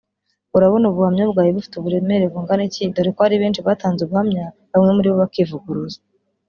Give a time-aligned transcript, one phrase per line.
[0.57, 4.91] urabona ubu buhamya bwawe bufite uburemere bungana iki dore ko hari benshi batanze ubuhamya bamwe
[4.93, 5.99] muri bo bakivuguruza